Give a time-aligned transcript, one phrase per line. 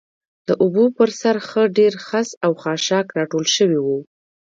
[0.47, 3.87] د اوبو پر سر ښه ډېر خس او خاشاک راټول شوي و.